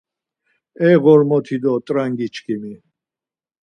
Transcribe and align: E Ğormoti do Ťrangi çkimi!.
E 0.87 0.89
Ğormoti 1.01 1.57
do 1.63 1.73
Ťrangi 1.85 2.27
çkimi!. 2.35 2.73